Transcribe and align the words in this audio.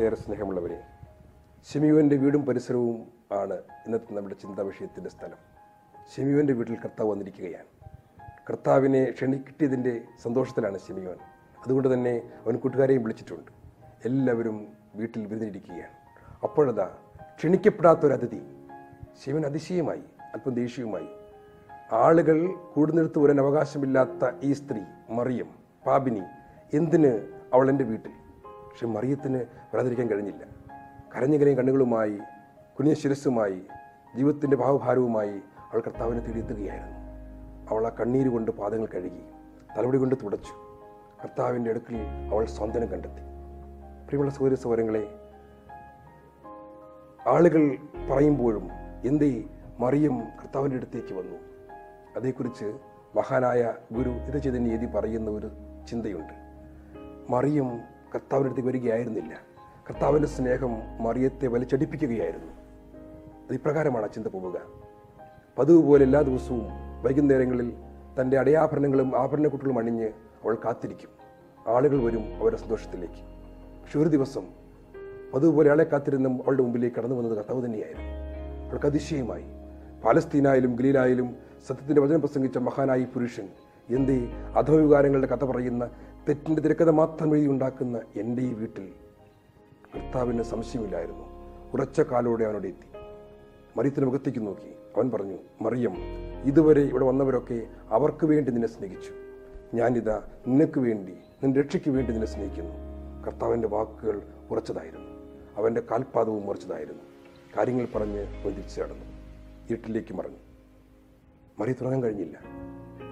ഏറെ 0.00 0.16
സ്നേഹമുള്ളവരെ 0.16 0.82
ഷെമിയുവിന്റെ 1.72 2.16
വീടും 2.16 2.46
പരിസരവും 2.46 3.12
ആണ് 3.32 3.54
ഇന്നത്തെ 3.54 4.14
നമ്മുടെ 4.14 4.34
ചിന്താ 4.34 4.62
വിഷയത്തിന്റെ 4.62 5.10
സ്ഥലം. 5.10 5.38
ഷെമിയുവിന്റെ 6.16 6.52
വീട്ടിൽ 6.52 6.74
കർത്താവ് 6.74 7.10
വന്നിരിക്കുകയാണ്. 7.10 7.66
കർത്താവിനെ 8.50 9.10
ക്ഷണിക്കിട്ടിയതിന്റെ 9.10 10.02
സന്തോഷത്തിലാണ് 10.22 10.78
ഷെമിയോൻ 10.78 11.16
അതുകൊണ്ട് 11.64 11.94
തന്നെ 11.94 12.30
അവൻ 12.46 12.56
കൂട്ടുകാരെയും 12.56 13.02
വിളിച്ചിട്ടുണ്ട്. 13.02 13.50
എല്ലാവരും 14.04 14.68
വീട്ടിൽ 14.94 15.26
വിരുന്നിരിക്കുകയാണ്. 15.26 15.94
അപ്പോഴതാ 16.42 16.96
ക്ഷണിക്കപ്പെടാത്തൊരതിഥി 17.38 18.40
ശിവൻ 19.24 19.46
അതിശയമായി 19.46 20.02
അല്പം 20.34 20.54
ദേഷ്യവുമായി 20.54 21.08
ആളുകൾ 21.92 22.54
കൂടുന്നിടത്ത് 22.74 23.18
വരാൻ 23.18 23.40
അവകാശമില്ലാത്ത 23.40 24.30
ഈ 24.42 24.52
സ്ത്രീ 24.52 24.80
മറിയം 25.10 25.50
പാപിനി 25.86 26.22
എന്തിന് 26.74 27.32
അവൾ 27.54 27.70
എന്റെ 27.70 27.84
വീട്ടിൽ? 27.84 28.25
പക്ഷെ 28.76 28.86
മറിയത്തിന് 28.86 29.36
വരാതിരിക്കാൻ 29.74 30.06
കഴിഞ്ഞില്ല. 30.06 30.42
കരഞ്ഞകരെയും 31.16 31.58
കണ്ണുകളുമായി 31.58 32.18
കുഞ്ഞ 32.78 32.92
ശിരസ്സുമായി 32.92 33.62
ജീവിതത്തിന്റെ 34.16 34.56
ഭാവഭാരവുമായി 34.56 35.38
അവൾ 35.72 35.80
കർത്താവിനെ 35.80 36.20
തേടിയെത്തുകയായിരുന്നു. 36.20 36.96
അവൾ 37.74 37.86
ആ 37.86 37.88
കണ്ണീര് 37.88 38.28
കൊണ്ട് 38.28 38.50
പാദങ്ങൾ 38.50 38.88
കഴുകി 38.94 39.22
തലമുടി 39.78 39.98
കൊണ്ട് 39.98 40.14
തുടച്ചു. 40.14 40.52
കർത്താവിന്റെ 41.24 41.70
അടുക്കൽ 41.70 41.96
അവൾ 42.32 42.44
സ്വാന്തനം 42.44 42.88
കണ്ടെത്തി. 42.88 43.22
പ്രിയമുള്ള 44.06 44.30
സൗര 44.30 44.54
സൗരങ്ങളെ 44.54 45.20
ആളുകൾ 47.26 47.76
പറയുമ്പോഴും 48.10 48.68
എന്തേ 49.04 49.44
മറിയം 49.80 50.18
കർത്താവിന്റെ 50.18 50.76
അടുത്തേക്ക് 50.76 51.14
വന്നു? 51.14 51.36
അതേക്കുറിച്ച് 52.16 52.78
മഹാനായ 53.16 53.74
ഗുരു 53.92 54.10
ഇത് 54.10 54.38
ചെയ്തതിന് 54.38 54.68
എഴുതി 54.68 54.86
പറയുന്ന 54.86 55.30
ഒരു 55.30 55.50
ചിന്തയുണ്ട്. 55.88 56.32
മറിയം 57.32 57.95
കർത്താവിന്റെ 58.14 58.46
അടുത്തേക്ക് 58.46 58.68
വരികയായിരുന്നില്ല. 58.68 59.34
കർത്താവിന്റെ 59.90 60.28
സ്നേഹം 60.28 61.02
മറിയത്തെ 61.02 61.46
വലിച്ചടിപ്പിക്കുകയായിരുന്നു. 61.46 62.52
അത് 63.46 63.54
ഇപ്രകാരമാണ് 63.54 64.12
ചിന്ത 64.12 64.26
പോവുക. 64.26 64.60
പതിവ് 65.58 65.82
പോലെ 65.82 66.04
എല്ലാ 66.04 66.20
ദിവസവും 66.20 66.64
വൈകുന്നേരങ്ങളിൽ 67.02 67.72
തന്റെ 68.20 68.38
അടയാഭരണങ്ങളും 68.38 69.16
ആഭരണക്കുട്ടികളും 69.16 69.78
അണിഞ്ഞ് 69.78 70.08
അവൾ 70.44 70.58
കാത്തിരിക്കും. 70.64 71.08
ആളുകൾ 71.66 72.02
വരും 72.02 72.36
അവരുടെ 72.36 72.56
സന്തോഷത്തിലേക്ക്. 72.56 73.24
പക്ഷെ 73.82 73.98
ഒരു 73.98 74.08
ദിവസം 74.08 74.42
പതിവുപോലെ 75.34 75.70
ആളെ 75.70 75.84
കാത്തിരുന്ന 75.84 76.28
അവളുടെ 76.28 76.62
മുമ്പിലേക്ക് 76.62 76.96
കടന്നു 76.96 77.16
വന്നത് 77.16 77.36
കർത്താവ് 77.36 77.64
തന്നെയായിരുന്നു. 77.64 78.16
അവൾക്ക് 78.70 78.86
അതിശയമായി. 78.86 79.44
പാലസ്തീനായാലും 80.04 80.76
ഗലീലായാലും 80.76 81.36
സത്യത്തിന്റെ 81.66 82.00
വചനം 82.02 82.20
പ്രസംഗിച്ച 82.20 82.58
മഹാനായി 82.58 83.04
പുരുഷൻ 83.04 83.48
എന്തേ 83.90 84.28
അധോവികാരങ്ങളുടെ 84.56 85.26
കഥ 85.26 85.44
പറയുന്ന 85.44 85.90
തെറ്റിന്റെ 86.28 86.62
തിരക്കഥ 86.62 86.90
മാത്രം 86.90 87.36
എഴുതി 87.36 87.48
ഉണ്ടാക്കുന്ന 87.48 88.00
എന്റെ 88.16 88.42
ഈ 88.42 88.52
വീട്ടിൽ 88.52 88.92
കർത്താവിന് 89.96 90.42
സംശയമില്ലായിരുന്നു. 90.42 91.24
ഉറച്ച 91.74 92.00
കാലോടെ 92.00 92.44
അവനോട് 92.44 92.66
എത്തി. 92.66 92.98
മറിയത്തിന് 93.76 94.06
മുഖത്തേക്ക് 94.06 94.46
നോക്കി. 94.46 94.68
അവൻ 94.96 95.10
പറഞ്ഞു 95.10 95.38
മറിയം 95.60 95.96
ഇതുവരെ 96.44 96.80
ഇവിടെ 96.80 97.04
വന്നവരൊക്കെ 97.04 97.66
അവർക്ക് 97.90 98.26
വേണ്ടി 98.26 98.50
നിന്നെ 98.50 98.68
സ്നേഹിച്ചു. 98.68 99.12
ഞാനിതാ 99.76 100.22
നിനക്ക് 100.46 100.80
വേണ്ടി 100.80 101.12
നിന്റെ 101.44 101.62
രക്ഷയ്ക്ക് 101.62 101.88
വേണ്ടി 101.88 102.12
നിന്നെ 102.12 102.26
സ്നേഹിക്കുന്നു. 102.26 102.74
കർത്താവിന്റെ 103.26 103.68
വാക്കുകൾ 103.68 104.22
ഉറച്ചതായിരുന്നു. 104.50 105.06
അവന്റെ 105.56 105.80
കാൽപാദവും 105.80 106.50
ഉറച്ചതായിരുന്നു. 106.50 107.02
കാര്യങ്ങൾ 107.56 107.88
പറഞ്ഞ് 107.94 108.20
അവൻ 108.20 108.50
തിരിച്ചു 108.50 108.80
നടന്നു. 108.80 109.04
ഇരുട്ടിലേക്ക് 109.70 110.14
മറഞ്ഞു. 110.14 110.36
മറി 111.58 111.72
തുടങ്ങാൻ 111.72 112.02
കഴിഞ്ഞില്ല. 112.02 112.55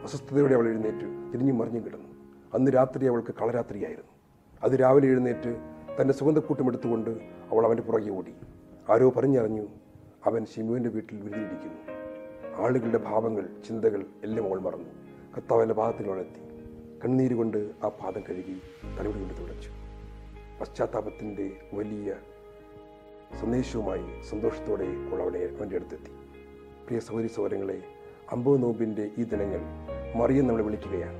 അസ്വസ്ഥതയോടെ 0.04 0.54
അവൾ 0.54 0.68
എഴുന്നേറ്റ് 0.68 1.32
തിരിഞ്ഞു 1.32 1.52
മറിഞ്ഞു 1.52 1.80
കിടന്നു. 1.80 2.08
അന്ന് 2.54 2.70
രാത്രി 2.70 3.06
അവൾക്ക് 3.06 3.34
കളരാത്രിയായിരുന്നു. 3.34 4.12
അത് 4.62 4.72
രാവിലെ 4.72 5.08
എഴുന്നേറ്റ് 5.08 5.56
തന്റെ 6.00 6.14
സുഗന്ധക്കൂട്ടം 6.14 6.66
എടുത്തുകൊണ്ട് 6.66 7.10
അവൾ 7.50 7.64
അവന്റെ 7.64 7.82
പുറകെ 7.82 8.10
ഓടി. 8.10 8.34
ആരോ 8.90 9.10
പറഞ്ഞറിഞ്ഞു 9.10 9.66
അവൻ 10.24 10.46
ഷിമുവിന്റെ 10.46 10.90
വീട്ടിൽ 10.90 11.20
വിരുന്നിരിക്കുന്നു 11.20 11.78
ആളുകളുടെ 12.64 12.98
ഭാവങ്ങൾ 12.98 13.48
ചിന്തകൾ 13.68 14.06
എല്ലാം 14.24 14.46
അവൾ 14.46 14.58
മറന്നു. 14.58 14.90
കർത്താവിന്റെ 15.36 15.74
പാദത്തിൽ 15.74 16.08
വളർത്തി 16.08 16.40
കണ്ണീര് 17.04 17.34
കൊണ്ട് 17.34 17.70
ആ 17.84 17.88
പാദം 17.88 18.20
കഴുകി 18.20 18.60
തലമുടി 18.98 19.18
കൊണ്ട് 19.18 19.40
തുടച്ചു. 19.40 19.68
പശ്ചാത്താപത്തിന്റെ 20.60 21.50
വലിയ 21.72 22.14
സന്ദേശവുമായി 23.40 24.22
സന്തോഷത്തോടെ 24.30 24.84
അവൾ 24.84 25.22
അവിടെ 25.22 25.38
അവന്റെ 25.38 25.76
അടുത്തെത്തി. 25.76 26.10
പ്രിയ 26.86 27.00
സൗരി 27.00 27.26
സൗരങ്ങളെ 27.26 27.82
അമ്പത് 28.32 28.62
നോമ്പിന്റെ 28.62 29.10
ഈ 29.18 29.24
ദിനങ്ങൾ 29.24 29.60
മറിയം 30.16 30.46
നമ്മളെ 30.46 30.64
വിളിക്കുകയാണ്. 30.64 31.18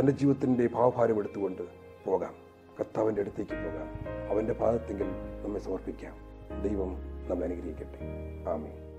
തന്റെ 0.00 0.12
ജീവിതത്തിന്റെ 0.12 0.66
ഭാവഭാരം 0.66 1.18
എടുത്തുകൊണ്ട് 1.18 1.62
പോകാം. 2.06 2.34
കർത്താവിന്റെ 2.80 3.20
അടുത്തേക്ക് 3.20 3.50
പോകാം. 3.50 3.88
അവന്റെ 4.30 4.52
പാദത്തെങ്കിൽ 4.52 5.06
നമ്മെ 5.44 5.60
സമർപ്പിക്കാം. 5.60 6.14
ദൈവം 6.62 6.96
നമ്മെ 7.28 7.46
അനുഗ്രഹിക്കട്ടെ. 7.46 7.98
ആമേ 8.50 8.91